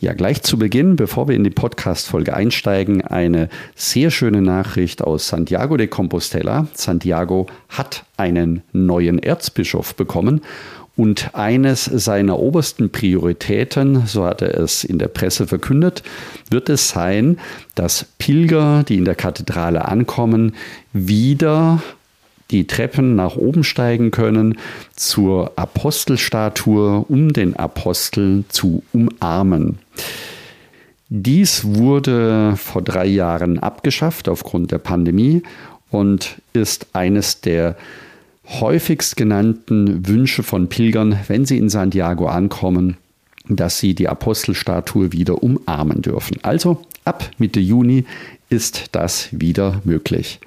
Ja, 0.00 0.12
gleich 0.12 0.42
zu 0.42 0.58
Beginn, 0.58 0.94
bevor 0.94 1.26
wir 1.26 1.34
in 1.34 1.42
die 1.42 1.50
Podcast-Folge 1.50 2.32
einsteigen, 2.32 3.02
eine 3.02 3.48
sehr 3.74 4.12
schöne 4.12 4.40
Nachricht 4.40 5.02
aus 5.02 5.26
Santiago 5.26 5.76
de 5.76 5.88
Compostela. 5.88 6.68
Santiago 6.72 7.48
hat 7.68 8.04
einen 8.16 8.62
neuen 8.70 9.18
Erzbischof 9.18 9.96
bekommen 9.96 10.42
und 10.96 11.34
eines 11.34 11.84
seiner 11.84 12.38
obersten 12.38 12.90
Prioritäten, 12.90 14.06
so 14.06 14.24
hat 14.24 14.40
er 14.40 14.56
es 14.60 14.84
in 14.84 15.00
der 15.00 15.08
Presse 15.08 15.48
verkündet, 15.48 16.04
wird 16.48 16.68
es 16.68 16.90
sein, 16.90 17.40
dass 17.74 18.06
Pilger, 18.18 18.84
die 18.84 18.98
in 18.98 19.04
der 19.04 19.16
Kathedrale 19.16 19.86
ankommen, 19.86 20.54
wieder 20.92 21.82
die 22.50 22.66
Treppen 22.66 23.14
nach 23.14 23.36
oben 23.36 23.64
steigen 23.64 24.10
können 24.10 24.58
zur 24.94 25.52
Apostelstatue, 25.56 27.04
um 27.08 27.32
den 27.32 27.56
Apostel 27.56 28.44
zu 28.48 28.82
umarmen. 28.92 29.78
Dies 31.10 31.64
wurde 31.64 32.54
vor 32.56 32.82
drei 32.82 33.06
Jahren 33.06 33.58
abgeschafft 33.58 34.28
aufgrund 34.28 34.72
der 34.72 34.78
Pandemie 34.78 35.42
und 35.90 36.40
ist 36.52 36.88
eines 36.92 37.40
der 37.40 37.76
häufigst 38.46 39.16
genannten 39.16 40.06
Wünsche 40.06 40.42
von 40.42 40.68
Pilgern, 40.68 41.18
wenn 41.28 41.44
sie 41.44 41.58
in 41.58 41.68
Santiago 41.68 42.26
ankommen, 42.26 42.96
dass 43.48 43.78
sie 43.78 43.94
die 43.94 44.08
Apostelstatue 44.08 45.12
wieder 45.12 45.42
umarmen 45.42 46.02
dürfen. 46.02 46.38
Also 46.42 46.82
ab 47.04 47.30
Mitte 47.38 47.60
Juni 47.60 48.04
ist 48.50 48.86
das 48.92 49.28
wieder 49.32 49.80
möglich. 49.84 50.40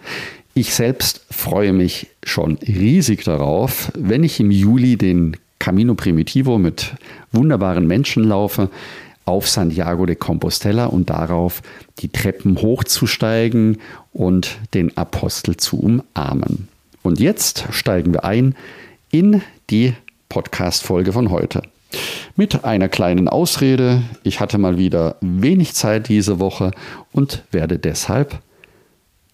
Ich 0.53 0.73
selbst 0.73 1.25
freue 1.29 1.71
mich 1.71 2.07
schon 2.23 2.57
riesig 2.57 3.23
darauf, 3.23 3.89
wenn 3.95 4.25
ich 4.25 4.39
im 4.41 4.51
Juli 4.51 4.97
den 4.97 5.37
Camino 5.59 5.95
Primitivo 5.95 6.57
mit 6.57 6.93
wunderbaren 7.31 7.87
Menschen 7.87 8.25
laufe 8.25 8.69
auf 9.23 9.47
Santiago 9.47 10.05
de 10.05 10.15
Compostela 10.15 10.87
und 10.87 11.09
darauf 11.09 11.61
die 11.99 12.09
Treppen 12.09 12.61
hochzusteigen 12.61 13.77
und 14.11 14.58
den 14.73 14.97
Apostel 14.97 15.55
zu 15.55 15.80
umarmen. 15.80 16.67
Und 17.02 17.21
jetzt 17.21 17.65
steigen 17.71 18.13
wir 18.13 18.25
ein 18.25 18.55
in 19.09 19.41
die 19.69 19.93
Podcast-Folge 20.27 21.13
von 21.13 21.30
heute. 21.30 21.61
Mit 22.36 22.65
einer 22.65 22.89
kleinen 22.89 23.30
Ausrede. 23.30 24.02
Ich 24.23 24.41
hatte 24.41 24.58
mal 24.58 24.77
wieder 24.77 25.15
wenig 25.21 25.75
Zeit 25.75 26.09
diese 26.09 26.39
Woche 26.39 26.71
und 27.13 27.43
werde 27.52 27.80
deshalb 27.80 28.41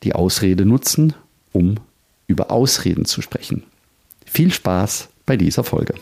die 0.03 0.13
Ausrede 0.13 0.65
nutzen, 0.65 1.13
um 1.53 1.75
über 2.27 2.51
Ausreden 2.51 3.05
zu 3.05 3.21
sprechen. 3.21 3.63
Viel 4.25 4.51
Spaß 4.51 5.09
bei 5.25 5.37
dieser 5.37 5.63
Folge. 5.63 5.95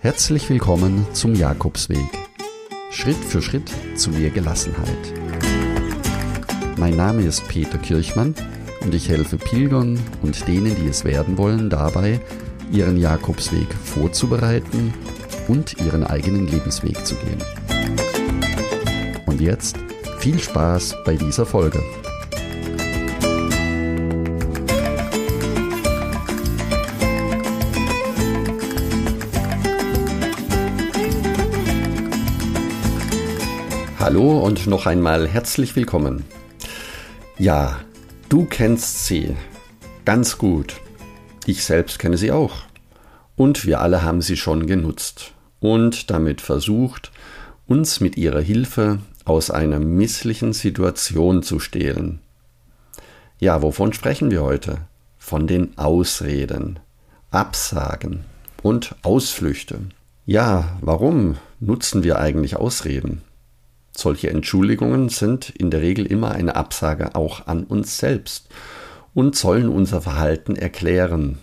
Herzlich 0.00 0.48
willkommen 0.50 1.06
zum 1.12 1.34
Jakobsweg. 1.34 2.06
Schritt 2.90 3.16
für 3.16 3.42
Schritt 3.42 3.70
zu 3.96 4.10
mehr 4.10 4.30
Gelassenheit. 4.30 5.12
Mein 6.76 6.96
Name 6.96 7.22
ist 7.22 7.46
Peter 7.48 7.78
Kirchmann 7.78 8.34
und 8.82 8.94
ich 8.94 9.08
helfe 9.08 9.36
Pilgern 9.36 9.98
und 10.22 10.46
denen, 10.46 10.76
die 10.76 10.88
es 10.88 11.04
werden 11.04 11.38
wollen, 11.38 11.70
dabei, 11.70 12.20
ihren 12.70 12.96
Jakobsweg 12.96 13.72
vorzubereiten 13.72 14.92
und 15.48 15.80
ihren 15.80 16.04
eigenen 16.04 16.46
Lebensweg 16.46 17.04
zu 17.06 17.14
gehen. 17.16 17.42
Und 19.26 19.40
jetzt 19.40 19.76
viel 20.26 20.40
Spaß 20.40 21.04
bei 21.04 21.14
dieser 21.14 21.46
Folge. 21.46 21.80
Hallo 34.00 34.40
und 34.40 34.66
noch 34.66 34.86
einmal 34.86 35.28
herzlich 35.28 35.76
willkommen. 35.76 36.24
Ja, 37.38 37.78
du 38.28 38.46
kennst 38.46 39.06
sie 39.06 39.36
ganz 40.04 40.38
gut. 40.38 40.80
Ich 41.46 41.62
selbst 41.62 42.00
kenne 42.00 42.16
sie 42.16 42.32
auch. 42.32 42.64
Und 43.36 43.64
wir 43.64 43.80
alle 43.80 44.02
haben 44.02 44.22
sie 44.22 44.36
schon 44.36 44.66
genutzt 44.66 45.34
und 45.60 46.10
damit 46.10 46.40
versucht, 46.40 47.12
uns 47.68 48.00
mit 48.00 48.16
ihrer 48.16 48.40
Hilfe 48.40 48.98
aus 49.26 49.50
einer 49.50 49.78
misslichen 49.78 50.52
Situation 50.52 51.42
zu 51.42 51.58
stehlen. 51.58 52.20
Ja, 53.38 53.60
wovon 53.60 53.92
sprechen 53.92 54.30
wir 54.30 54.42
heute? 54.42 54.78
Von 55.18 55.46
den 55.46 55.76
Ausreden, 55.76 56.78
Absagen 57.30 58.24
und 58.62 58.94
Ausflüchte. 59.02 59.80
Ja, 60.24 60.78
warum 60.80 61.36
nutzen 61.60 62.02
wir 62.02 62.18
eigentlich 62.18 62.56
Ausreden? 62.56 63.22
Solche 63.96 64.30
Entschuldigungen 64.30 65.08
sind 65.08 65.50
in 65.50 65.70
der 65.70 65.82
Regel 65.82 66.06
immer 66.06 66.32
eine 66.32 66.54
Absage 66.54 67.14
auch 67.14 67.46
an 67.46 67.64
uns 67.64 67.98
selbst 67.98 68.48
und 69.14 69.34
sollen 69.34 69.68
unser 69.68 70.02
Verhalten 70.02 70.54
erklären, 70.54 71.38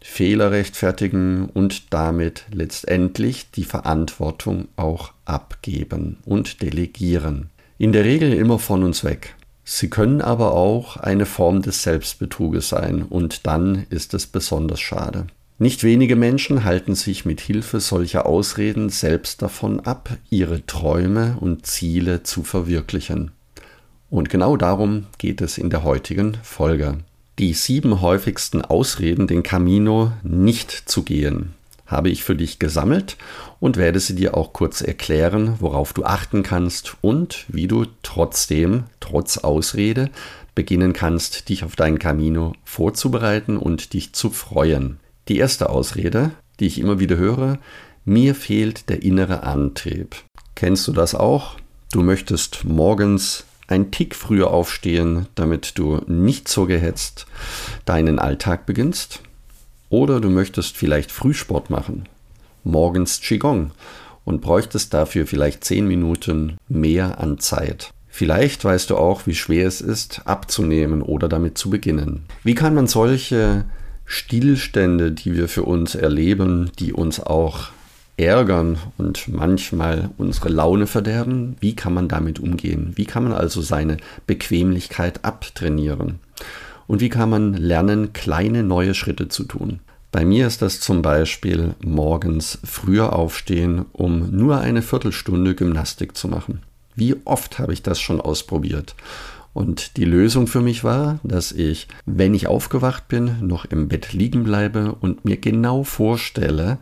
Fehler 0.00 0.50
rechtfertigen 0.52 1.48
und 1.48 1.92
damit 1.92 2.44
letztendlich 2.52 3.50
die 3.50 3.64
Verantwortung 3.64 4.68
auch 4.76 5.12
abgeben 5.28 6.18
und 6.24 6.62
delegieren. 6.62 7.50
In 7.78 7.92
der 7.92 8.04
Regel 8.04 8.32
immer 8.32 8.58
von 8.58 8.82
uns 8.82 9.04
weg. 9.04 9.34
Sie 9.64 9.90
können 9.90 10.22
aber 10.22 10.54
auch 10.54 10.96
eine 10.96 11.26
Form 11.26 11.62
des 11.62 11.82
Selbstbetruges 11.82 12.70
sein 12.70 13.02
und 13.02 13.46
dann 13.46 13.86
ist 13.90 14.14
es 14.14 14.26
besonders 14.26 14.80
schade. 14.80 15.26
Nicht 15.58 15.84
wenige 15.84 16.16
Menschen 16.16 16.64
halten 16.64 16.94
sich 16.94 17.24
mit 17.24 17.40
Hilfe 17.40 17.80
solcher 17.80 18.26
Ausreden 18.26 18.90
selbst 18.90 19.42
davon 19.42 19.80
ab, 19.80 20.16
ihre 20.30 20.64
Träume 20.64 21.36
und 21.40 21.66
Ziele 21.66 22.22
zu 22.22 22.42
verwirklichen. 22.44 23.32
Und 24.08 24.30
genau 24.30 24.56
darum 24.56 25.06
geht 25.18 25.40
es 25.40 25.58
in 25.58 25.68
der 25.68 25.82
heutigen 25.82 26.38
Folge 26.42 26.98
die 27.38 27.54
sieben 27.54 28.00
häufigsten 28.00 28.62
Ausreden, 28.62 29.26
den 29.26 29.42
Camino 29.42 30.12
nicht 30.22 30.70
zu 30.70 31.04
gehen, 31.04 31.54
habe 31.88 32.10
ich 32.10 32.22
für 32.22 32.36
dich 32.36 32.60
gesammelt 32.60 33.16
und 33.58 33.76
werde 33.76 33.98
sie 33.98 34.14
dir 34.14 34.36
auch 34.36 34.52
kurz 34.52 34.82
erklären, 34.82 35.56
worauf 35.58 35.92
du 35.92 36.04
achten 36.04 36.44
kannst 36.44 36.96
und 37.00 37.46
wie 37.48 37.66
du 37.66 37.86
trotzdem, 38.02 38.84
trotz 39.00 39.38
Ausrede, 39.38 40.10
beginnen 40.54 40.92
kannst, 40.92 41.48
dich 41.48 41.64
auf 41.64 41.76
deinen 41.76 41.98
Camino 41.98 42.52
vorzubereiten 42.64 43.56
und 43.56 43.94
dich 43.94 44.12
zu 44.12 44.30
freuen. 44.30 45.00
Die 45.28 45.38
erste 45.38 45.70
Ausrede, 45.70 46.32
die 46.60 46.66
ich 46.66 46.78
immer 46.78 47.00
wieder 47.00 47.16
höre, 47.16 47.58
mir 48.04 48.34
fehlt 48.34 48.88
der 48.88 49.02
innere 49.02 49.42
Antrieb. 49.42 50.16
Kennst 50.54 50.86
du 50.88 50.92
das 50.92 51.14
auch? 51.14 51.56
Du 51.92 52.02
möchtest 52.02 52.64
morgens 52.64 53.44
ein 53.66 53.90
Tick 53.90 54.14
früher 54.14 54.50
aufstehen, 54.50 55.26
damit 55.34 55.78
du 55.78 56.00
nicht 56.06 56.48
so 56.48 56.66
gehetzt 56.66 57.26
deinen 57.84 58.18
Alltag 58.18 58.66
beginnst. 58.66 59.20
Oder 59.90 60.20
du 60.20 60.30
möchtest 60.30 60.76
vielleicht 60.76 61.12
Frühsport 61.12 61.70
machen, 61.70 62.08
morgens 62.64 63.20
Qigong 63.20 63.70
und 64.24 64.40
bräuchtest 64.40 64.92
dafür 64.92 65.26
vielleicht 65.26 65.64
zehn 65.64 65.86
Minuten 65.86 66.58
mehr 66.68 67.20
an 67.20 67.38
Zeit. 67.38 67.90
Vielleicht 68.08 68.64
weißt 68.64 68.90
du 68.90 68.96
auch, 68.96 69.26
wie 69.26 69.34
schwer 69.34 69.66
es 69.66 69.80
ist, 69.80 70.22
abzunehmen 70.26 71.02
oder 71.02 71.28
damit 71.28 71.56
zu 71.56 71.70
beginnen. 71.70 72.24
Wie 72.42 72.54
kann 72.54 72.74
man 72.74 72.86
solche 72.86 73.64
Stillstände, 74.04 75.12
die 75.12 75.36
wir 75.36 75.48
für 75.48 75.64
uns 75.64 75.94
erleben, 75.94 76.72
die 76.78 76.92
uns 76.92 77.20
auch 77.20 77.68
ärgern 78.18 78.78
und 78.98 79.28
manchmal 79.28 80.10
unsere 80.18 80.48
Laune 80.48 80.86
verderben. 80.86 81.56
Wie 81.60 81.76
kann 81.76 81.94
man 81.94 82.08
damit 82.08 82.40
umgehen? 82.40 82.92
Wie 82.96 83.04
kann 83.04 83.22
man 83.22 83.32
also 83.32 83.62
seine 83.62 83.98
Bequemlichkeit 84.26 85.24
abtrainieren? 85.24 86.18
Und 86.88 87.00
wie 87.00 87.10
kann 87.10 87.30
man 87.30 87.54
lernen, 87.54 88.12
kleine 88.12 88.64
neue 88.64 88.94
Schritte 88.94 89.28
zu 89.28 89.44
tun? 89.44 89.78
Bei 90.10 90.24
mir 90.24 90.46
ist 90.46 90.62
das 90.62 90.80
zum 90.80 91.02
Beispiel 91.02 91.74
morgens 91.84 92.58
früher 92.64 93.12
aufstehen, 93.12 93.84
um 93.92 94.30
nur 94.34 94.58
eine 94.58 94.80
Viertelstunde 94.80 95.54
Gymnastik 95.54 96.16
zu 96.16 96.28
machen. 96.28 96.62
Wie 96.96 97.14
oft 97.26 97.58
habe 97.58 97.74
ich 97.74 97.82
das 97.82 98.00
schon 98.00 98.20
ausprobiert? 98.20 98.96
Und 99.52 99.98
die 99.98 100.04
Lösung 100.04 100.46
für 100.46 100.62
mich 100.62 100.82
war, 100.82 101.20
dass 101.22 101.52
ich, 101.52 101.88
wenn 102.06 102.32
ich 102.32 102.46
aufgewacht 102.46 103.08
bin, 103.08 103.46
noch 103.46 103.66
im 103.66 103.88
Bett 103.88 104.14
liegen 104.14 104.44
bleibe 104.44 104.94
und 104.94 105.24
mir 105.24 105.36
genau 105.36 105.84
vorstelle, 105.84 106.78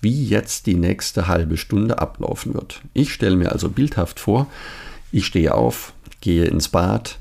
wie 0.00 0.26
jetzt 0.26 0.66
die 0.66 0.74
nächste 0.74 1.26
halbe 1.26 1.56
Stunde 1.56 1.98
ablaufen 1.98 2.54
wird. 2.54 2.82
Ich 2.92 3.12
stelle 3.12 3.36
mir 3.36 3.52
also 3.52 3.70
bildhaft 3.70 4.20
vor, 4.20 4.46
ich 5.10 5.26
stehe 5.26 5.54
auf, 5.54 5.94
gehe 6.20 6.44
ins 6.44 6.68
Bad, 6.68 7.18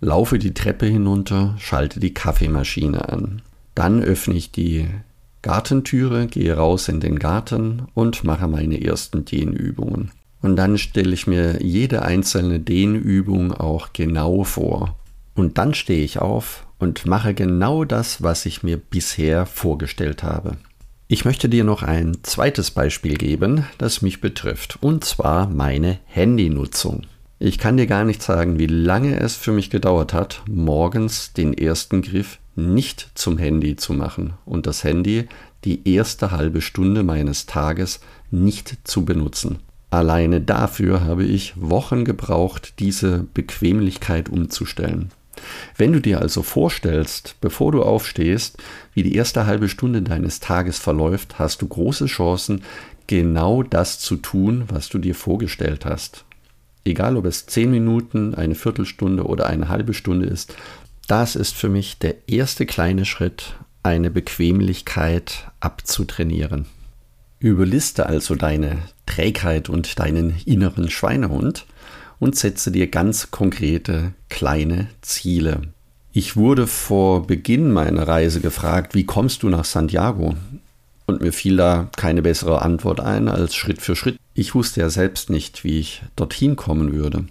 laufe 0.00 0.38
die 0.38 0.54
Treppe 0.54 0.86
hinunter, 0.86 1.54
schalte 1.58 2.00
die 2.00 2.14
Kaffeemaschine 2.14 3.08
an. 3.08 3.42
Dann 3.74 4.02
öffne 4.02 4.34
ich 4.34 4.50
die 4.50 4.88
Gartentüre, 5.42 6.26
gehe 6.26 6.56
raus 6.56 6.88
in 6.88 7.00
den 7.00 7.18
Garten 7.18 7.86
und 7.94 8.24
mache 8.24 8.48
meine 8.48 8.82
ersten 8.82 9.24
Dehnübungen. 9.24 10.10
Und 10.40 10.56
dann 10.56 10.78
stelle 10.78 11.12
ich 11.12 11.26
mir 11.26 11.62
jede 11.62 12.02
einzelne 12.02 12.60
Dehnübung 12.60 13.52
auch 13.52 13.92
genau 13.92 14.44
vor. 14.44 14.96
Und 15.34 15.58
dann 15.58 15.74
stehe 15.74 16.04
ich 16.04 16.18
auf 16.18 16.66
und 16.78 17.06
mache 17.06 17.34
genau 17.34 17.84
das, 17.84 18.22
was 18.22 18.46
ich 18.46 18.62
mir 18.62 18.76
bisher 18.76 19.46
vorgestellt 19.46 20.22
habe. 20.22 20.56
Ich 21.06 21.24
möchte 21.24 21.48
dir 21.48 21.64
noch 21.64 21.82
ein 21.82 22.18
zweites 22.22 22.70
Beispiel 22.70 23.16
geben, 23.16 23.64
das 23.78 24.02
mich 24.02 24.20
betrifft, 24.20 24.78
und 24.82 25.04
zwar 25.04 25.48
meine 25.48 25.98
Handynutzung. 26.06 27.06
Ich 27.40 27.58
kann 27.58 27.76
dir 27.76 27.86
gar 27.86 28.04
nicht 28.04 28.20
sagen, 28.20 28.58
wie 28.58 28.66
lange 28.66 29.20
es 29.20 29.36
für 29.36 29.52
mich 29.52 29.70
gedauert 29.70 30.12
hat, 30.12 30.42
morgens 30.48 31.32
den 31.32 31.54
ersten 31.54 32.02
Griff 32.02 32.40
nicht 32.56 33.10
zum 33.14 33.38
Handy 33.38 33.76
zu 33.76 33.92
machen 33.92 34.34
und 34.44 34.66
das 34.66 34.82
Handy 34.82 35.28
die 35.64 35.88
erste 35.88 36.32
halbe 36.32 36.60
Stunde 36.60 37.04
meines 37.04 37.46
Tages 37.46 38.00
nicht 38.32 38.78
zu 38.82 39.04
benutzen. 39.04 39.60
Alleine 39.90 40.40
dafür 40.40 41.02
habe 41.04 41.24
ich 41.24 41.54
Wochen 41.56 42.04
gebraucht, 42.04 42.74
diese 42.80 43.24
Bequemlichkeit 43.34 44.28
umzustellen. 44.28 45.12
Wenn 45.76 45.92
du 45.92 46.00
dir 46.00 46.20
also 46.20 46.42
vorstellst, 46.42 47.36
bevor 47.40 47.70
du 47.70 47.84
aufstehst, 47.84 48.56
wie 48.94 49.04
die 49.04 49.14
erste 49.14 49.46
halbe 49.46 49.68
Stunde 49.68 50.02
deines 50.02 50.40
Tages 50.40 50.78
verläuft, 50.78 51.38
hast 51.38 51.62
du 51.62 51.68
große 51.68 52.06
Chancen, 52.06 52.62
genau 53.06 53.62
das 53.62 54.00
zu 54.00 54.16
tun, 54.16 54.64
was 54.68 54.88
du 54.88 54.98
dir 54.98 55.14
vorgestellt 55.14 55.84
hast. 55.84 56.24
Egal 56.84 57.16
ob 57.16 57.26
es 57.26 57.46
zehn 57.46 57.70
Minuten, 57.70 58.34
eine 58.34 58.54
Viertelstunde 58.54 59.24
oder 59.24 59.46
eine 59.46 59.68
halbe 59.68 59.94
Stunde 59.94 60.26
ist, 60.26 60.54
das 61.06 61.36
ist 61.36 61.54
für 61.54 61.68
mich 61.68 61.98
der 61.98 62.28
erste 62.28 62.66
kleine 62.66 63.04
Schritt, 63.04 63.54
eine 63.82 64.10
Bequemlichkeit 64.10 65.50
abzutrainieren. 65.60 66.66
Überliste 67.40 68.06
also 68.06 68.34
deine 68.34 68.78
Trägheit 69.06 69.68
und 69.68 69.98
deinen 69.98 70.34
inneren 70.44 70.90
Schweinehund 70.90 71.66
und 72.18 72.36
setze 72.36 72.72
dir 72.72 72.88
ganz 72.88 73.30
konkrete 73.30 74.12
kleine 74.28 74.88
Ziele. 75.02 75.62
Ich 76.12 76.36
wurde 76.36 76.66
vor 76.66 77.26
Beginn 77.26 77.70
meiner 77.70 78.08
Reise 78.08 78.40
gefragt, 78.40 78.94
wie 78.94 79.04
kommst 79.04 79.42
du 79.42 79.48
nach 79.48 79.64
Santiago? 79.64 80.34
Und 81.06 81.22
mir 81.22 81.32
fiel 81.32 81.56
da 81.56 81.88
keine 81.96 82.22
bessere 82.22 82.60
Antwort 82.62 83.00
ein 83.00 83.28
als 83.28 83.54
Schritt 83.54 83.80
für 83.80 83.94
Schritt. 83.94 84.18
Ich 84.38 84.54
wusste 84.54 84.82
ja 84.82 84.88
selbst 84.88 85.30
nicht, 85.30 85.64
wie 85.64 85.80
ich 85.80 86.00
dorthin 86.14 86.54
kommen 86.54 86.92
würde. 86.92 87.24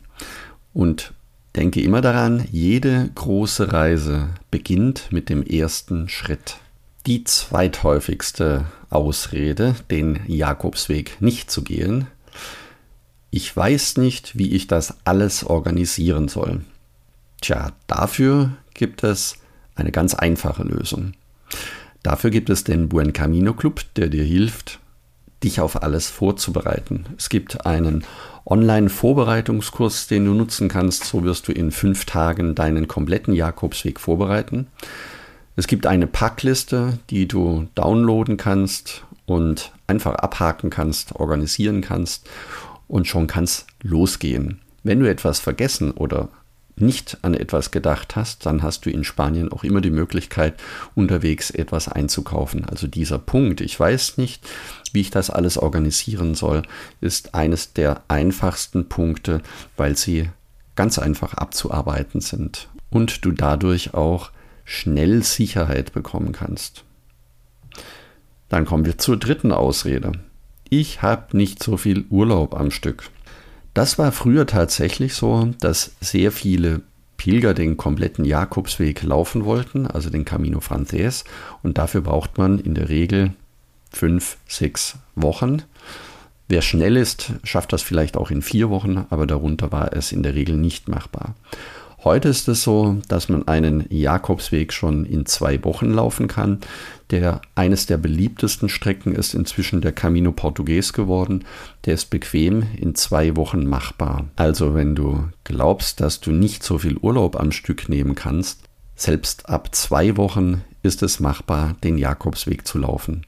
Und 0.74 1.14
denke 1.56 1.80
immer 1.80 2.02
daran, 2.02 2.46
jede 2.52 3.10
große 3.16 3.72
Reise 3.72 4.32
beginnt 4.52 5.10
mit 5.10 5.30
dem 5.30 5.42
ersten 5.42 6.10
Schritt. 6.10 6.58
Die 7.06 7.24
zweithäufigste 7.24 8.66
Ausrede, 8.90 9.74
den 9.90 10.20
Jakobsweg 10.28 11.22
nicht 11.22 11.50
zu 11.50 11.64
gehen, 11.64 12.08
ich 13.32 13.56
weiß 13.56 13.96
nicht, 13.96 14.38
wie 14.38 14.52
ich 14.52 14.68
das 14.68 14.98
alles 15.06 15.46
organisieren 15.46 16.28
soll. 16.28 16.60
Tja, 17.40 17.72
dafür 17.88 18.52
gibt 18.74 19.06
es 19.06 19.38
eine 19.76 19.94
ganz 19.94 20.14
einfache 20.14 20.64
Lösung. 20.64 21.14
Dafür 22.04 22.32
gibt 22.32 22.50
es 22.50 22.66
den 22.66 22.90
Buen 22.90 23.14
Camino 23.14 23.54
Club, 23.54 23.86
der 23.96 24.10
dir 24.10 24.26
hilft, 24.26 24.82
dich 25.44 25.60
auf 25.62 25.84
alles 25.84 26.10
vorzubereiten. 26.10 27.06
Es 27.18 27.30
gibt 27.30 27.66
einen 27.66 28.04
Online-Vorbereitungskurs, 28.46 30.08
den 30.08 30.26
du 30.26 30.34
nutzen 30.34 30.70
kannst. 30.70 31.06
So 31.06 31.24
wirst 31.24 31.48
du 31.48 31.52
in 31.52 31.72
fünf 31.72 32.06
Tagen 32.06 32.56
deinen 32.56 32.88
kompletten 32.88 33.34
Jakobsweg 33.34 34.00
vorbereiten. 34.00 34.68
Es 35.56 35.68
gibt 35.68 35.86
eine 35.86 36.08
Packliste, 36.08 37.00
die 37.10 37.28
du 37.28 37.68
downloaden 37.76 38.38
kannst 38.38 39.04
und 39.26 39.72
einfach 39.88 40.16
abhaken 40.16 40.70
kannst, 40.70 41.16
organisieren 41.16 41.82
kannst 41.82 42.30
und 42.88 43.08
schon 43.08 43.28
kann 43.28 43.44
es 43.44 43.66
losgehen. 43.82 44.62
Wenn 44.84 45.00
du 45.00 45.10
etwas 45.10 45.40
vergessen 45.40 45.92
oder 45.92 46.30
nicht 46.82 47.18
an 47.22 47.34
etwas 47.34 47.72
gedacht 47.72 48.16
hast, 48.16 48.46
dann 48.46 48.64
hast 48.64 48.86
du 48.86 48.90
in 48.90 49.04
Spanien 49.04 49.52
auch 49.52 49.64
immer 49.64 49.82
die 49.82 49.90
Möglichkeit, 49.90 50.56
unterwegs 50.96 51.50
etwas 51.50 51.88
einzukaufen. 51.88 52.66
Also 52.66 52.88
dieser 52.88 53.20
Punkt, 53.20 53.62
ich 53.62 53.80
weiß 53.80 54.18
nicht, 54.18 54.48
wie 54.94 55.02
ich 55.02 55.10
das 55.10 55.30
alles 55.30 55.58
organisieren 55.58 56.36
soll, 56.36 56.64
ist 57.02 57.36
eines 57.36 57.74
der 57.74 58.02
einfachsten 58.08 58.90
Punkte, 58.90 59.42
weil 59.76 59.98
sie 59.98 60.30
ganz 60.76 61.00
einfach 61.00 61.34
abzuarbeiten 61.34 62.22
sind 62.22 62.70
und 62.90 63.26
du 63.26 63.32
dadurch 63.32 63.94
auch 63.94 64.32
schnell 64.64 65.24
Sicherheit 65.24 65.94
bekommen 65.94 66.32
kannst. 66.32 66.84
Dann 68.50 68.66
kommen 68.66 68.86
wir 68.86 68.98
zur 68.98 69.18
dritten 69.18 69.52
Ausrede. 69.52 70.14
Ich 70.70 71.02
habe 71.02 71.36
nicht 71.36 71.64
so 71.64 71.78
viel 71.78 72.06
Urlaub 72.10 72.58
am 72.58 72.72
Stück. 72.72 73.10
Das 73.78 74.00
war 74.00 74.12
früher 74.12 74.48
tatsächlich 74.48 75.14
so, 75.14 75.54
dass 75.60 75.92
sehr 76.02 76.32
viele 76.32 76.82
Pilger 77.18 77.54
den 77.54 77.78
kompletten 77.78 78.26
Jakobsweg 78.26 79.04
laufen 79.04 79.46
wollten, 79.46 79.86
also 79.86 80.10
den 80.10 80.26
Camino 80.26 80.62
Frances. 80.62 81.26
Und 81.62 81.78
dafür 81.78 82.02
braucht 82.02 82.40
man 82.40 82.58
in 82.58 82.74
der 82.74 82.90
Regel 82.90 83.34
fünf, 83.92 84.38
sechs 84.48 84.96
Wochen. 85.14 85.62
Wer 86.48 86.64
schnell 86.64 86.98
ist, 86.98 87.34
schafft 87.44 87.72
das 87.72 87.84
vielleicht 87.84 88.18
auch 88.18 88.32
in 88.32 88.42
vier 88.42 88.72
Wochen, 88.72 89.06
aber 89.12 89.28
darunter 89.28 89.72
war 89.72 89.94
es 89.94 90.12
in 90.12 90.24
der 90.24 90.34
Regel 90.34 90.58
nicht 90.58 90.88
machbar. 90.88 91.36
Heute 92.04 92.30
ist 92.30 92.48
es 92.48 92.62
so, 92.62 92.98
dass 93.08 93.28
man 93.28 93.48
einen 93.48 93.86
Jakobsweg 93.90 94.72
schon 94.72 95.06
in 95.06 95.26
zwei 95.26 95.64
Wochen 95.64 95.90
laufen 95.90 96.28
kann. 96.28 96.60
Der 97.10 97.42
eines 97.56 97.88
der 97.88 97.98
beliebtesten 97.98 98.70
Strecken 98.70 99.16
ist 99.16 99.34
inzwischen 99.34 99.82
der 99.82 99.94
Camino 99.94 100.32
Portugues 100.32 100.94
geworden. 100.94 101.44
Der 101.86 101.96
ist 101.96 102.12
bequem 102.12 102.64
in 102.78 102.94
zwei 102.94 103.36
Wochen 103.36 103.66
machbar. 103.66 104.26
Also 104.36 104.76
wenn 104.76 104.94
du 104.94 105.28
glaubst, 105.44 106.00
dass 106.00 106.20
du 106.20 106.32
nicht 106.32 106.64
so 106.64 106.78
viel 106.78 106.98
Urlaub 106.98 107.40
am 107.40 107.52
Stück 107.52 107.90
nehmen 107.90 108.14
kannst, 108.14 108.62
selbst 108.96 109.50
ab 109.50 109.74
zwei 109.74 110.18
Wochen 110.18 110.62
ist 110.84 111.02
es 111.02 111.20
machbar, 111.20 111.76
den 111.84 111.98
Jakobsweg 111.98 112.68
zu 112.68 112.78
laufen. 112.78 113.26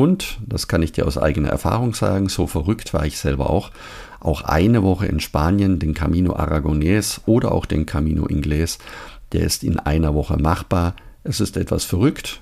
Und, 0.00 0.38
das 0.46 0.66
kann 0.66 0.80
ich 0.80 0.92
dir 0.92 1.06
aus 1.06 1.18
eigener 1.18 1.50
Erfahrung 1.50 1.92
sagen, 1.92 2.30
so 2.30 2.46
verrückt 2.46 2.94
war 2.94 3.04
ich 3.04 3.18
selber 3.18 3.50
auch, 3.50 3.70
auch 4.18 4.40
eine 4.40 4.82
Woche 4.82 5.04
in 5.04 5.20
Spanien, 5.20 5.78
den 5.78 5.92
Camino 5.92 6.36
Aragonés 6.36 7.20
oder 7.26 7.52
auch 7.52 7.66
den 7.66 7.84
Camino 7.84 8.24
Inglés, 8.24 8.78
der 9.32 9.42
ist 9.42 9.62
in 9.62 9.78
einer 9.78 10.14
Woche 10.14 10.38
machbar. 10.38 10.96
Es 11.22 11.38
ist 11.40 11.58
etwas 11.58 11.84
verrückt, 11.84 12.40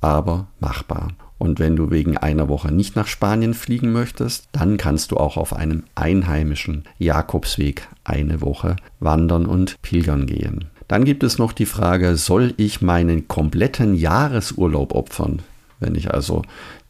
aber 0.00 0.46
machbar. 0.60 1.08
Und 1.38 1.58
wenn 1.58 1.74
du 1.74 1.90
wegen 1.90 2.18
einer 2.18 2.48
Woche 2.48 2.70
nicht 2.70 2.94
nach 2.94 3.08
Spanien 3.08 3.54
fliegen 3.54 3.90
möchtest, 3.90 4.44
dann 4.52 4.76
kannst 4.76 5.10
du 5.10 5.16
auch 5.16 5.36
auf 5.36 5.56
einem 5.56 5.82
einheimischen 5.96 6.84
Jakobsweg 7.00 7.88
eine 8.04 8.40
Woche 8.42 8.76
wandern 9.00 9.46
und 9.46 9.74
pilgern 9.82 10.26
gehen. 10.26 10.66
Dann 10.86 11.04
gibt 11.04 11.24
es 11.24 11.36
noch 11.36 11.52
die 11.52 11.66
Frage, 11.66 12.14
soll 12.14 12.54
ich 12.58 12.80
meinen 12.80 13.26
kompletten 13.26 13.96
Jahresurlaub 13.96 14.94
opfern? 14.94 15.42
Wenn 15.82 15.96
ich 15.96 16.14
also 16.14 16.42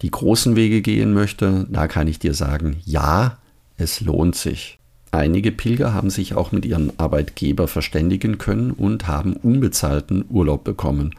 die 0.03 0.11
großen 0.11 0.55
Wege 0.55 0.83
gehen 0.83 1.15
möchte, 1.15 1.67
da 1.71 1.89
kann 1.89 2.07
ich 2.07 2.19
dir 2.19 2.35
sagen, 2.35 2.77
ja, 2.85 3.39
es 3.79 4.03
lohnt 4.03 4.37
sich. 4.37 4.79
Einige 5.11 5.51
Pilger 5.51 5.95
haben 5.95 6.11
sich 6.11 6.35
auch 6.35 6.53
mit 6.53 6.65
ihren 6.65 6.99
Arbeitgeber 6.99 7.69
verständigen 7.69 8.39
können 8.39 8.71
und 8.71 9.09
haben 9.09 9.35
unbezahlten 9.35 10.25
Urlaub 10.29 10.63
bekommen, 10.65 11.15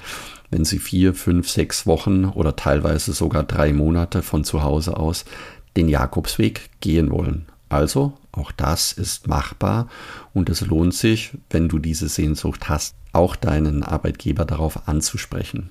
wenn 0.52 0.66
sie 0.66 0.80
vier, 0.80 1.14
fünf, 1.16 1.50
sechs 1.50 1.86
Wochen 1.88 2.26
oder 2.26 2.56
teilweise 2.56 3.12
sogar 3.14 3.44
drei 3.44 3.74
Monate 3.74 4.22
von 4.22 4.44
zu 4.44 4.64
Hause 4.64 4.98
aus 4.98 5.26
den 5.76 5.90
Jakobsweg 5.90 6.70
gehen 6.80 7.10
wollen. 7.10 7.48
Also 7.70 8.14
auch 8.32 8.52
das 8.52 8.94
ist 8.94 9.28
machbar 9.28 9.88
und 10.34 10.50
es 10.50 10.62
lohnt 10.62 10.94
sich, 10.94 11.32
wenn 11.50 11.70
du 11.70 11.80
diese 11.80 12.08
Sehnsucht 12.08 12.70
hast, 12.70 12.96
auch 13.14 13.36
deinen 13.36 13.82
Arbeitgeber 13.84 14.46
darauf 14.46 14.88
anzusprechen. 14.88 15.70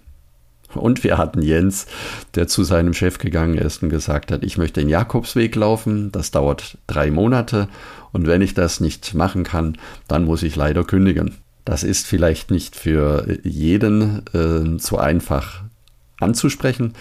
Und 0.75 1.05
wir 1.05 1.19
hatten 1.19 1.43
Jens, 1.43 1.87
der 2.35 2.49
zu 2.49 2.64
seinem 2.64 2.95
Chef 2.95 3.19
gegangen 3.19 3.59
ist 3.59 3.83
und 3.83 3.91
gesagt 3.91 4.33
hat, 4.33 4.43
ich 4.43 4.59
möchte 4.59 4.81
den 4.81 4.88
Jakobsweg 4.88 5.55
laufen, 5.55 6.12
das 6.12 6.31
dauert 6.31 6.79
drei 6.87 7.11
Monate 7.11 7.69
und 8.12 8.26
wenn 8.26 8.43
ich 8.43 8.55
das 8.55 8.81
nicht 8.81 9.14
machen 9.14 9.45
kann, 9.45 9.76
dann 10.09 10.25
muss 10.25 10.43
ich 10.43 10.57
leider 10.57 10.85
kündigen. 10.85 11.37
Das 11.64 11.83
ist 11.83 12.07
vielleicht 12.07 12.50
nicht 12.50 12.76
für 12.76 13.38
jeden 13.45 14.23
äh, 14.35 14.79
so 14.79 14.99
einfach 14.99 15.62
anzusprechen, 16.19 16.95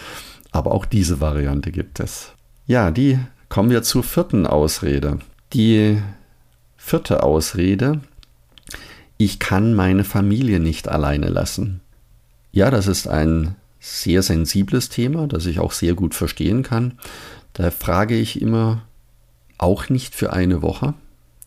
aber 0.50 0.72
auch 0.72 0.84
diese 0.84 1.20
Variante 1.20 1.72
gibt 1.72 2.00
es. 2.00 2.32
Ja, 2.66 2.90
die 2.90 3.18
kommen 3.48 3.70
wir 3.70 3.82
zur 3.82 4.02
vierten 4.02 4.46
Ausrede. 4.46 5.18
Die 5.52 6.00
vierte 6.76 7.22
Ausrede, 7.22 8.00
ich 9.18 9.38
kann 9.38 9.74
meine 9.74 10.04
Familie 10.04 10.58
nicht 10.58 10.88
alleine 10.88 11.28
lassen. 11.28 11.80
Ja, 12.52 12.70
das 12.70 12.86
ist 12.86 13.08
ein 13.08 13.56
sehr 13.82 14.22
sensibles 14.22 14.90
Thema, 14.90 15.26
das 15.26 15.44
ich 15.44 15.58
auch 15.58 15.72
sehr 15.72 15.94
gut 15.94 16.14
verstehen 16.14 16.62
kann. 16.62 17.00
Da 17.52 17.72
frage 17.72 18.16
ich 18.16 18.40
immer, 18.40 18.82
auch 19.58 19.88
nicht 19.88 20.14
für 20.14 20.32
eine 20.32 20.62
Woche? 20.62 20.94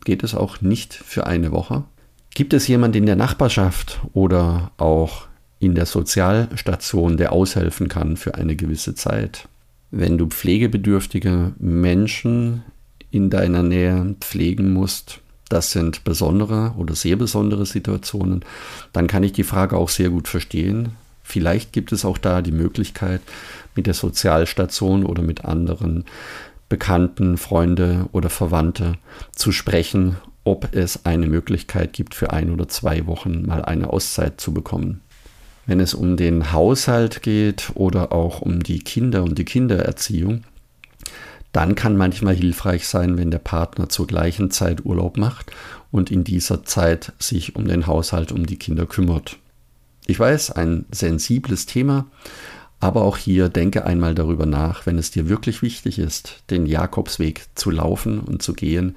Geht 0.04 0.22
es 0.22 0.36
auch 0.36 0.60
nicht 0.60 0.94
für 0.94 1.26
eine 1.26 1.54
Woche? 1.54 1.86
Gibt 2.34 2.54
es 2.54 2.68
jemand 2.68 2.98
in 2.98 3.06
der 3.06 3.16
Nachbarschaft 3.16 4.02
oder 4.12 4.72
auch 4.76 5.28
in 5.60 5.76
der 5.76 5.86
Sozialstation, 5.86 7.16
der 7.16 7.32
aushelfen 7.32 7.88
kann 7.88 8.18
für 8.18 8.36
eine 8.36 8.58
gewisse 8.58 8.96
Zeit? 8.96 9.48
Wenn 9.90 10.18
du 10.18 10.28
pflegebedürftige 10.28 11.54
Menschen 11.58 12.64
in 13.12 13.30
deiner 13.30 13.64
Nähe 13.64 14.14
pflegen 14.20 14.74
musst, 14.74 15.22
das 15.48 15.72
sind 15.72 16.04
besondere 16.04 16.74
oder 16.78 16.96
sehr 16.96 17.16
besondere 17.16 17.66
Situationen, 17.66 18.44
dann 18.92 19.08
kann 19.08 19.24
ich 19.24 19.32
die 19.32 19.44
Frage 19.44 19.78
auch 19.78 19.90
sehr 19.90 20.10
gut 20.10 20.28
verstehen 20.28 20.98
Vielleicht 21.26 21.74
gibt 21.74 21.92
es 21.92 22.06
auch 22.06 22.20
da 22.20 22.44
die 22.44 22.52
Möglichkeit, 22.52 23.20
mit 23.76 23.88
der 23.88 23.96
Sozialstation 23.96 25.04
oder 25.04 25.24
mit 25.24 25.44
anderen 25.44 26.06
Bekannten, 26.70 27.38
Freunde 27.38 28.08
oder 28.12 28.30
Verwandte 28.30 28.94
zu 29.34 29.52
sprechen, 29.52 30.18
ob 30.44 30.76
es 30.76 31.06
eine 31.06 31.26
Möglichkeit 31.26 31.94
gibt, 31.94 32.14
für 32.14 32.32
ein 32.32 32.52
oder 32.52 32.68
zwei 32.68 33.08
Wochen 33.08 33.46
mal 33.48 33.66
eine 33.66 33.92
Auszeit 33.92 34.40
zu 34.40 34.54
bekommen. 34.54 35.02
Wenn 35.66 35.80
es 35.80 35.96
um 35.96 36.16
den 36.16 36.54
Haushalt 36.54 37.24
geht 37.24 37.72
oder 37.74 38.12
auch 38.12 38.42
um 38.42 38.62
die 38.62 38.80
Kinder 38.80 39.24
und 39.24 39.40
die 39.40 39.46
Kindererziehung, 39.46 40.44
dann 41.52 41.74
kann 41.74 41.98
manchmal 41.98 42.36
hilfreich 42.36 42.88
sein, 42.88 43.18
wenn 43.18 43.32
der 43.32 43.40
Partner 43.40 43.90
zur 43.90 44.06
gleichen 44.06 44.52
Zeit 44.52 44.86
Urlaub 44.86 45.18
macht 45.18 45.52
und 45.92 46.12
in 46.12 46.24
dieser 46.24 46.64
Zeit 46.66 47.14
sich 47.18 47.56
um 47.56 47.68
den 47.68 47.88
Haushalt, 47.88 48.32
um 48.32 48.46
die 48.46 48.58
Kinder 48.58 48.86
kümmert. 48.86 49.38
Ich 50.08 50.20
weiß, 50.20 50.52
ein 50.52 50.86
sensibles 50.92 51.66
Thema, 51.66 52.06
aber 52.80 53.04
auch 53.04 53.18
hier 53.18 53.50
denke 53.50 53.86
einmal 53.86 54.14
darüber 54.14 54.46
nach, 54.46 54.86
wenn 54.86 54.98
es 54.98 55.12
dir 55.12 55.30
wirklich 55.30 55.62
wichtig 55.62 55.98
ist, 55.98 56.44
den 56.50 56.66
Jakobsweg 56.66 57.46
zu 57.56 57.72
laufen 57.72 58.20
und 58.20 58.44
zu 58.44 58.54
gehen, 58.54 58.96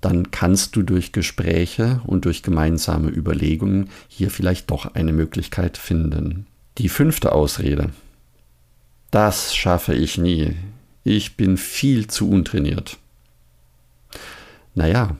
dann 0.00 0.30
kannst 0.30 0.76
du 0.76 0.82
durch 0.82 1.12
Gespräche 1.12 2.00
und 2.06 2.24
durch 2.24 2.42
gemeinsame 2.42 3.10
Überlegungen 3.10 3.90
hier 4.08 4.30
vielleicht 4.30 4.70
doch 4.70 4.94
eine 4.94 5.12
Möglichkeit 5.12 5.76
finden. 5.76 6.46
Die 6.78 6.88
fünfte 6.88 7.32
Ausrede. 7.32 7.90
Das 9.10 9.54
schaffe 9.54 9.94
ich 9.94 10.18
nie. 10.18 10.56
Ich 11.04 11.36
bin 11.36 11.56
viel 11.56 12.06
zu 12.06 12.30
untrainiert. 12.30 12.98
Naja, 14.74 15.16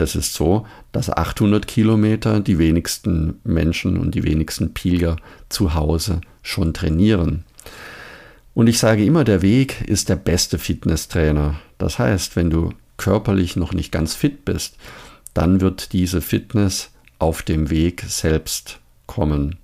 es 0.00 0.14
ist 0.14 0.34
so, 0.34 0.66
dass 0.92 1.10
800 1.10 1.66
Kilometer 1.66 2.40
die 2.40 2.58
wenigsten 2.58 3.40
Menschen 3.44 3.96
und 3.96 4.14
die 4.14 4.24
wenigsten 4.24 4.74
Pilger 4.74 5.16
zu 5.48 5.74
Hause 5.74 6.20
schon 6.42 6.74
trainieren. 6.74 7.44
Und 8.54 8.66
ich 8.66 8.78
sage 8.78 9.04
immer, 9.04 9.24
der 9.24 9.42
Weg 9.42 9.82
ist 9.88 10.08
der 10.08 10.16
beste 10.16 10.58
Fitnesstrainer. 10.58 11.60
Das 11.78 11.98
heißt, 11.98 12.36
wenn 12.36 12.50
du 12.50 12.70
körperlich 12.96 13.56
noch 13.56 13.72
nicht 13.72 13.92
ganz 13.92 14.14
fit 14.14 14.44
bist, 14.44 14.76
dann 15.34 15.60
wird 15.60 15.92
diese 15.92 16.20
Fitness 16.20 16.90
auf 17.18 17.42
dem 17.42 17.70
Weg 17.70 18.04
selbst 18.06 18.80
kommen. 19.06 19.56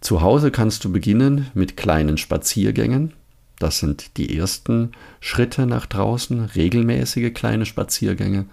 Zu 0.00 0.20
Hause 0.20 0.50
kannst 0.50 0.84
du 0.84 0.92
beginnen 0.92 1.48
mit 1.54 1.76
kleinen 1.76 2.18
Spaziergängen. 2.18 3.12
Das 3.58 3.78
sind 3.78 4.16
die 4.16 4.38
ersten 4.38 4.92
Schritte 5.20 5.66
nach 5.66 5.86
draußen, 5.86 6.44
regelmäßige 6.44 7.32
kleine 7.34 7.66
Spaziergänge. 7.66 8.46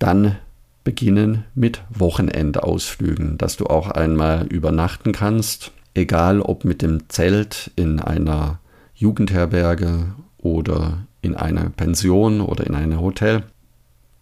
Dann 0.00 0.36
beginnen 0.82 1.44
mit 1.54 1.82
Wochenendausflügen, 1.90 3.38
dass 3.38 3.56
du 3.56 3.66
auch 3.66 3.88
einmal 3.90 4.46
übernachten 4.48 5.12
kannst, 5.12 5.70
egal 5.94 6.40
ob 6.40 6.64
mit 6.64 6.82
dem 6.82 7.08
Zelt 7.08 7.70
in 7.76 8.00
einer 8.00 8.58
Jugendherberge 8.94 10.06
oder 10.38 11.06
in 11.22 11.36
einer 11.36 11.68
Pension 11.70 12.40
oder 12.40 12.66
in 12.66 12.74
einem 12.74 13.00
Hotel. 13.00 13.44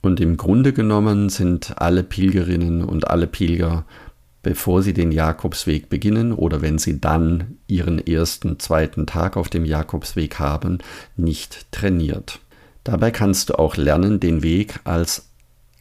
Und 0.03 0.21
im 0.21 0.37
Grunde 0.37 0.73
genommen 0.73 1.29
sind 1.29 1.81
alle 1.81 2.03
Pilgerinnen 2.03 2.85
und 2.85 3.09
alle 3.09 3.29
Pilger, 3.29 3.85
bevor 4.43 4.83
sie 4.83 4.93
den 4.93 5.13
Jakobsweg 5.13 5.89
beginnen 5.89 6.33
oder 6.33 6.61
wenn 6.61 6.79
sie 6.79 7.01
dann 7.01 7.59
ihren 7.69 8.05
ersten, 8.05 8.59
zweiten 8.59 9.07
Tag 9.07 9.37
auf 9.37 9.49
dem 9.49 9.65
Jakobsweg 9.65 10.39
haben, 10.41 10.79
nicht 11.17 11.71
trainiert. 11.71 12.41
Dabei 12.85 13.11
kannst 13.11 13.51
du 13.51 13.59
auch 13.59 13.77
lernen, 13.77 14.19
den 14.19 14.43
Weg 14.43 14.81
als 14.85 15.28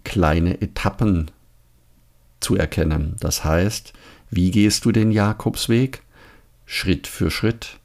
kleine 0.04 0.62
Etappen 0.62 1.32
zu 2.40 2.56
erkennen. 2.56 3.16
Das 3.20 3.44
heißt, 3.44 3.94
wie 4.30 4.52
gehst 4.52 4.86
du 4.86 4.92
den 4.92 5.12
Jakobsweg? 5.12 6.02
Schritt 6.66 7.08
für 7.08 7.32
Schritt. 7.32 7.78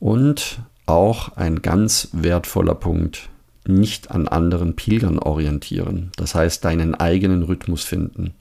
Und 0.00 0.60
auch 0.86 1.36
ein 1.36 1.62
ganz 1.62 2.08
wertvoller 2.12 2.74
Punkt, 2.74 3.30
nicht 3.66 4.10
an 4.10 4.26
anderen 4.26 4.74
Pilgern 4.74 5.18
orientieren. 5.18 6.10
Das 6.16 6.34
heißt, 6.34 6.64
deinen 6.64 6.94
eigenen 6.94 7.44
Rhythmus 7.44 7.84
finden. 7.84 8.34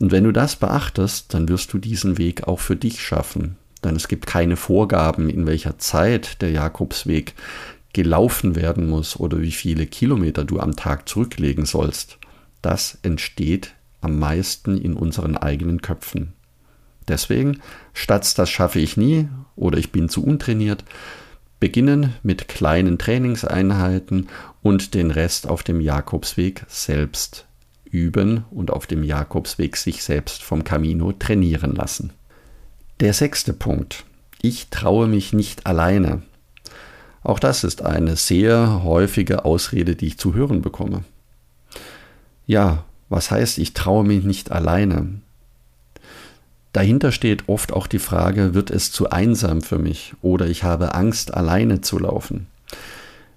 Und 0.00 0.12
wenn 0.12 0.24
du 0.24 0.32
das 0.32 0.54
beachtest, 0.56 1.34
dann 1.34 1.48
wirst 1.48 1.72
du 1.72 1.78
diesen 1.78 2.18
Weg 2.18 2.46
auch 2.46 2.60
für 2.60 2.76
dich 2.76 3.02
schaffen. 3.02 3.56
Denn 3.82 3.96
es 3.96 4.08
gibt 4.08 4.26
keine 4.26 4.56
Vorgaben, 4.56 5.28
in 5.28 5.46
welcher 5.46 5.78
Zeit 5.78 6.40
der 6.42 6.50
Jakobsweg 6.50 7.34
gelaufen 7.98 8.54
werden 8.54 8.88
muss 8.88 9.18
oder 9.18 9.42
wie 9.42 9.50
viele 9.50 9.84
Kilometer 9.84 10.44
du 10.44 10.60
am 10.60 10.76
Tag 10.76 11.08
zurücklegen 11.08 11.66
sollst, 11.66 12.18
das 12.62 12.96
entsteht 13.02 13.74
am 14.00 14.20
meisten 14.20 14.78
in 14.78 14.94
unseren 14.94 15.36
eigenen 15.36 15.82
Köpfen. 15.82 16.32
Deswegen, 17.08 17.60
statt 17.94 18.38
das 18.38 18.48
schaffe 18.50 18.78
ich 18.78 18.96
nie 18.96 19.26
oder 19.56 19.78
ich 19.78 19.90
bin 19.90 20.08
zu 20.08 20.22
untrainiert, 20.24 20.84
beginnen 21.58 22.14
mit 22.22 22.46
kleinen 22.46 22.98
Trainingseinheiten 22.98 24.28
und 24.62 24.94
den 24.94 25.10
Rest 25.10 25.48
auf 25.48 25.64
dem 25.64 25.80
Jakobsweg 25.80 26.66
selbst 26.68 27.46
üben 27.84 28.44
und 28.52 28.70
auf 28.70 28.86
dem 28.86 29.02
Jakobsweg 29.02 29.76
sich 29.76 30.04
selbst 30.04 30.44
vom 30.44 30.62
Camino 30.62 31.10
trainieren 31.10 31.74
lassen. 31.74 32.12
Der 33.00 33.12
sechste 33.12 33.52
Punkt. 33.52 34.04
Ich 34.40 34.68
traue 34.68 35.08
mich 35.08 35.32
nicht 35.32 35.66
alleine. 35.66 36.22
Auch 37.22 37.38
das 37.38 37.64
ist 37.64 37.82
eine 37.82 38.16
sehr 38.16 38.82
häufige 38.84 39.44
Ausrede, 39.44 39.96
die 39.96 40.06
ich 40.06 40.18
zu 40.18 40.34
hören 40.34 40.62
bekomme. 40.62 41.04
Ja, 42.46 42.84
was 43.08 43.30
heißt, 43.30 43.58
ich 43.58 43.74
traue 43.74 44.04
mich 44.04 44.24
nicht 44.24 44.52
alleine? 44.52 45.20
Dahinter 46.72 47.12
steht 47.12 47.48
oft 47.48 47.72
auch 47.72 47.86
die 47.86 47.98
Frage, 47.98 48.54
wird 48.54 48.70
es 48.70 48.92
zu 48.92 49.10
einsam 49.10 49.62
für 49.62 49.78
mich 49.78 50.14
oder 50.22 50.46
ich 50.46 50.64
habe 50.64 50.94
Angst, 50.94 51.34
alleine 51.34 51.80
zu 51.80 51.98
laufen. 51.98 52.46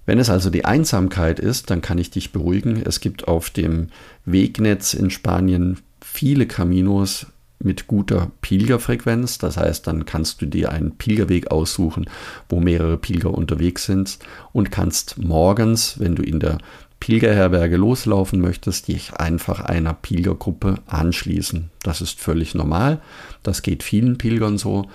Wenn 0.06 0.20
es 0.20 0.30
also 0.30 0.50
die 0.50 0.66
Einsamkeit 0.66 1.40
ist, 1.40 1.70
dann 1.70 1.82
kann 1.82 1.98
ich 1.98 2.12
dich 2.12 2.32
beruhigen. 2.32 2.82
Es 2.86 3.00
gibt 3.00 3.28
auf 3.28 3.50
dem 3.50 3.90
Wegnetz 4.26 4.94
in 4.94 5.10
Spanien 5.10 5.80
viele 6.02 6.48
Caminos, 6.48 7.28
mit 7.63 7.88
guter 7.88 8.32
Pilgerfrequenz. 8.41 9.38
Das 9.38 9.58
heißt, 9.58 9.88
dann 9.88 10.06
kannst 10.06 10.41
du 10.41 10.46
dir 10.46 10.72
einen 10.72 10.98
Pilgerweg 10.98 11.51
aussuchen, 11.51 12.10
wo 12.50 12.60
mehrere 12.60 12.98
Pilger 12.98 13.34
unterwegs 13.34 13.86
sind 13.86 14.20
und 14.53 14.72
kannst 14.72 15.18
morgens, 15.18 16.00
wenn 16.00 16.15
du 16.15 16.24
in 16.24 16.39
der 16.39 16.58
Pilgerherberge 17.01 17.77
loslaufen 17.77 18.39
möchtest, 18.39 18.88
dich 18.88 19.13
einfach 19.15 19.60
einer 19.60 19.94
Pilgergruppe 19.94 20.75
anschließen. 20.86 21.70
Das 21.84 22.00
ist 22.00 22.20
völlig 22.20 22.53
normal. 22.53 23.01
Das 23.44 23.63
geht 23.63 23.82
vielen 23.84 24.18
Pilgern 24.18 24.58
so. 24.58 24.86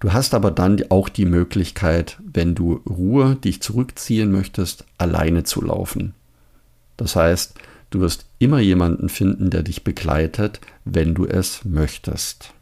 Du 0.00 0.12
hast 0.12 0.34
aber 0.34 0.50
dann 0.50 0.82
auch 0.88 1.08
die 1.08 1.24
Möglichkeit, 1.24 2.18
wenn 2.32 2.56
du 2.56 2.80
Ruhe 2.88 3.36
dich 3.36 3.62
zurückziehen 3.62 4.32
möchtest, 4.32 4.84
alleine 4.98 5.44
zu 5.44 5.62
laufen. 5.62 6.14
Das 6.96 7.14
heißt, 7.14 7.54
Du 7.92 8.00
wirst 8.00 8.24
immer 8.38 8.58
jemanden 8.58 9.10
finden, 9.10 9.50
der 9.50 9.62
dich 9.62 9.84
begleitet, 9.84 10.60
wenn 10.86 11.14
du 11.14 11.26
es 11.26 11.62
möchtest. 11.66 12.54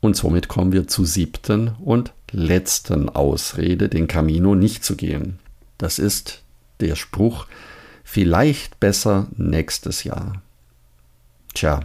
Und 0.00 0.14
somit 0.14 0.46
kommen 0.46 0.70
wir 0.70 0.86
zur 0.86 1.04
siebten 1.04 1.72
und 1.84 2.12
letzten 2.30 3.08
Ausrede, 3.08 3.88
den 3.88 4.06
Camino 4.06 4.54
nicht 4.54 4.84
zu 4.84 4.94
gehen. 4.94 5.40
Das 5.78 5.98
ist 5.98 6.42
der 6.78 6.94
Spruch, 6.94 7.46
vielleicht 8.04 8.78
besser 8.78 9.26
nächstes 9.36 10.04
Jahr. 10.04 10.42
Tja, 11.54 11.80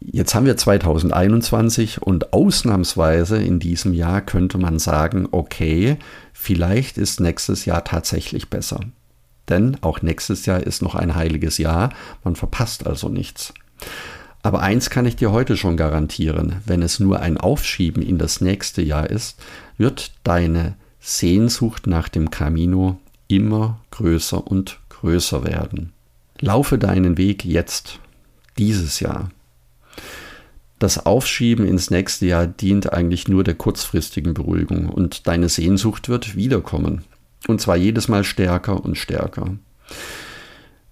jetzt 0.00 0.34
haben 0.34 0.46
wir 0.46 0.56
2021 0.56 2.02
und 2.02 2.32
ausnahmsweise 2.32 3.40
in 3.40 3.60
diesem 3.60 3.94
Jahr 3.94 4.20
könnte 4.20 4.58
man 4.58 4.80
sagen, 4.80 5.28
okay, 5.30 5.96
vielleicht 6.32 6.98
ist 6.98 7.20
nächstes 7.20 7.66
Jahr 7.66 7.84
tatsächlich 7.84 8.50
besser 8.50 8.80
denn 9.48 9.76
auch 9.80 10.02
nächstes 10.02 10.46
Jahr 10.46 10.62
ist 10.62 10.82
noch 10.82 10.94
ein 10.94 11.14
heiliges 11.14 11.58
Jahr, 11.58 11.90
man 12.24 12.36
verpasst 12.36 12.86
also 12.86 13.08
nichts. 13.08 13.54
Aber 14.42 14.60
eins 14.60 14.90
kann 14.90 15.06
ich 15.06 15.16
dir 15.16 15.32
heute 15.32 15.56
schon 15.56 15.76
garantieren, 15.76 16.56
wenn 16.64 16.82
es 16.82 17.00
nur 17.00 17.20
ein 17.20 17.36
Aufschieben 17.38 18.02
in 18.02 18.18
das 18.18 18.40
nächste 18.40 18.82
Jahr 18.82 19.10
ist, 19.10 19.40
wird 19.76 20.12
deine 20.24 20.74
Sehnsucht 21.00 21.86
nach 21.86 22.08
dem 22.08 22.30
Camino 22.30 22.98
immer 23.26 23.80
größer 23.90 24.46
und 24.46 24.78
größer 24.88 25.44
werden. 25.44 25.92
Laufe 26.40 26.78
deinen 26.78 27.18
Weg 27.18 27.44
jetzt, 27.44 27.98
dieses 28.58 29.00
Jahr. 29.00 29.30
Das 30.78 31.04
Aufschieben 31.04 31.66
ins 31.66 31.90
nächste 31.90 32.26
Jahr 32.26 32.46
dient 32.46 32.92
eigentlich 32.92 33.26
nur 33.26 33.42
der 33.42 33.56
kurzfristigen 33.56 34.34
Beruhigung 34.34 34.88
und 34.88 35.26
deine 35.26 35.48
Sehnsucht 35.48 36.08
wird 36.08 36.36
wiederkommen. 36.36 37.04
Und 37.48 37.62
zwar 37.62 37.76
jedes 37.76 38.08
Mal 38.08 38.24
stärker 38.24 38.84
und 38.84 38.96
stärker. 38.96 39.56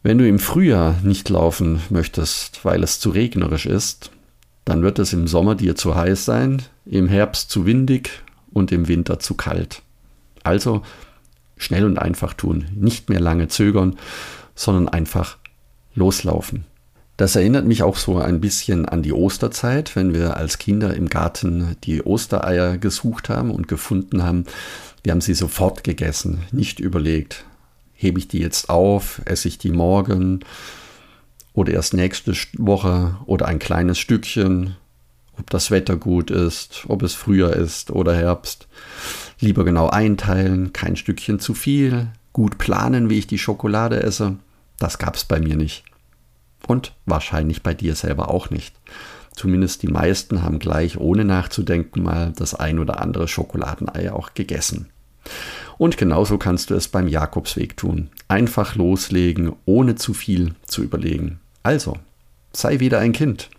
Wenn 0.02 0.16
du 0.16 0.26
im 0.26 0.38
Frühjahr 0.38 0.96
nicht 1.02 1.28
laufen 1.28 1.80
möchtest, 1.90 2.64
weil 2.64 2.82
es 2.82 2.98
zu 2.98 3.10
regnerisch 3.10 3.66
ist, 3.66 4.10
dann 4.64 4.82
wird 4.82 4.98
es 4.98 5.12
im 5.12 5.28
Sommer 5.28 5.54
dir 5.54 5.76
zu 5.76 5.94
heiß 5.94 6.25
sein, 6.25 6.62
im 6.86 7.08
Herbst 7.08 7.50
zu 7.50 7.66
windig 7.66 8.22
und 8.52 8.72
im 8.72 8.88
Winter 8.88 9.18
zu 9.18 9.34
kalt. 9.34 9.82
Also 10.44 10.80
schnell 11.58 11.84
und 11.84 11.98
einfach 11.98 12.32
tun, 12.32 12.64
nicht 12.75 13.10
mehr 13.10 13.20
lange 13.20 13.48
zögern, 13.48 13.96
sondern 14.54 14.88
einfach 14.88 15.36
loslaufen. 15.94 16.64
Das 17.18 17.36
erinnert 17.36 17.66
mich 17.66 17.82
auch 17.82 17.96
so 17.96 18.18
ein 18.18 18.40
bisschen 18.40 18.86
an 18.86 19.02
die 19.02 19.12
Osterzeit, 19.12 19.94
wenn 19.94 20.14
wir 20.14 20.36
als 20.36 20.58
Kinder 20.58 20.94
im 20.94 21.08
Garten 21.08 21.76
die 21.84 22.02
Ostereier 22.02 22.78
gesucht 22.78 23.28
haben 23.28 23.50
und 23.50 23.68
gefunden 23.68 24.22
haben. 24.22 24.44
Wir 25.06 25.12
haben 25.12 25.20
sie 25.20 25.34
sofort 25.34 25.84
gegessen, 25.84 26.42
nicht 26.50 26.80
überlegt, 26.80 27.44
hebe 27.92 28.18
ich 28.18 28.26
die 28.26 28.40
jetzt 28.40 28.68
auf, 28.68 29.22
esse 29.25 29.46
ich 29.46 29.56
die 29.56 29.70
morgen 29.70 30.40
oder 31.52 31.75
erst 31.75 31.94
nächste 31.94 32.32
Woche 32.54 33.14
oder 33.25 33.46
ein 33.46 33.60
kleines 33.60 34.00
Stückchen, 34.00 34.75
ob 35.38 35.48
das 35.48 35.70
Wetter 35.70 35.94
gut 35.94 36.32
ist, 36.32 36.86
ob 36.88 37.04
es 37.04 37.14
früher 37.14 37.52
ist 37.52 37.92
oder 37.92 38.16
Herbst. 38.16 38.66
Lieber 39.38 39.64
genau 39.64 39.86
einteilen, 39.88 40.72
kein 40.72 40.96
Stückchen 40.96 41.38
zu 41.38 41.54
viel, 41.54 42.08
gut 42.32 42.58
planen, 42.58 43.08
wie 43.08 43.18
ich 43.18 43.28
die 43.28 43.38
Schokolade 43.38 44.02
esse. 44.02 44.34
Das 44.80 44.98
gab 44.98 45.14
es 45.14 45.25
bei 45.25 45.38
mir 45.38 45.54
nicht. 45.54 45.84
Und 46.66 46.96
wahrscheinlich 47.04 47.62
bei 47.62 47.75
dir 47.75 47.94
selber 47.94 48.28
auch 48.28 48.50
nicht. 48.50 48.75
Zumindest 49.36 49.84
die 49.84 49.88
meisten 49.88 50.42
haben 50.42 50.58
gleich 50.58 50.98
ohne 50.98 51.25
nachzudenken 51.25 52.02
mal 52.02 52.32
das 52.34 52.56
ein 52.56 52.80
oder 52.80 53.00
andere 53.00 53.28
Schokoladenei 53.28 54.12
auch 54.12 54.34
gegessen. 54.34 54.88
Und 55.78 55.99
genauso 55.99 56.38
kannst 56.38 56.71
du 56.71 56.75
es 56.75 56.88
beim 56.88 57.09
Jakobsweg 57.09 57.76
tun. 57.76 58.11
Einfach 58.28 58.76
loslegen, 58.76 59.52
ohne 59.66 59.95
zu 59.95 60.14
viel 60.14 60.54
zu 60.66 60.83
überlegen. 60.83 61.40
Also, 61.62 61.99
sei 62.52 62.80
wieder 62.80 62.99
ein 62.99 63.12
Kind. 63.12 63.50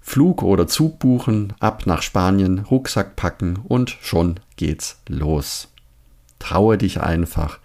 Flug 0.00 0.42
oder 0.42 0.66
Zug 0.66 0.98
buchen, 0.98 1.54
ab 1.60 1.86
nach 1.86 2.02
Spanien, 2.02 2.58
Rucksack 2.58 3.16
packen 3.16 3.58
und 3.64 3.96
schon 4.02 4.38
geht's 4.56 5.00
los. 5.08 5.68
Traue 6.38 6.76
dich 6.76 7.00
einfach 7.00 7.58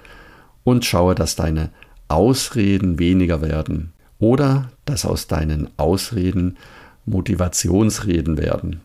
und 0.63 0.85
schaue, 0.85 1.15
dass 1.15 1.35
deine 1.35 1.69
Ausreden 2.07 2.97
weniger 2.97 3.41
werden 3.41 3.91
oder 4.19 4.71
dass 4.85 5.05
aus 5.05 5.27
deinen 5.27 5.69
Ausreden 5.77 6.57
Motivationsreden 7.05 8.37
werden. 8.37 8.81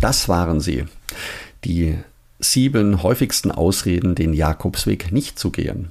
Das 0.00 0.28
waren 0.28 0.60
sie, 0.60 0.84
die 1.64 1.98
sieben 2.38 3.02
häufigsten 3.02 3.50
Ausreden, 3.50 4.14
den 4.14 4.32
Jakobsweg 4.32 5.12
nicht 5.12 5.38
zu 5.38 5.50
gehen. 5.50 5.90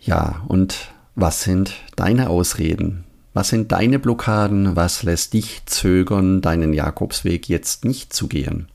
Ja, 0.00 0.42
und 0.48 0.92
was 1.14 1.42
sind 1.42 1.74
deine 1.96 2.28
Ausreden? 2.28 3.04
Was 3.32 3.48
sind 3.48 3.72
deine 3.72 3.98
Blockaden? 3.98 4.76
Was 4.76 5.02
lässt 5.02 5.32
dich 5.32 5.62
zögern, 5.66 6.40
deinen 6.40 6.72
Jakobsweg 6.72 7.48
jetzt 7.48 7.84
nicht 7.84 8.12
zu 8.12 8.28
gehen? 8.28 8.68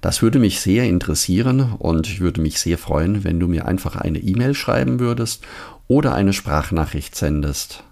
Das 0.00 0.22
würde 0.22 0.38
mich 0.38 0.60
sehr 0.60 0.84
interessieren 0.84 1.72
und 1.78 2.06
ich 2.06 2.20
würde 2.20 2.40
mich 2.40 2.60
sehr 2.60 2.78
freuen, 2.78 3.24
wenn 3.24 3.40
du 3.40 3.48
mir 3.48 3.66
einfach 3.66 3.96
eine 3.96 4.18
E-Mail 4.18 4.54
schreiben 4.54 5.00
würdest 5.00 5.42
oder 5.88 6.14
eine 6.14 6.32
Sprachnachricht 6.32 7.14
sendest. 7.14 7.82